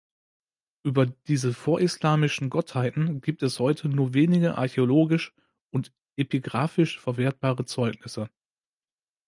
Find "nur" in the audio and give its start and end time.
3.87-4.15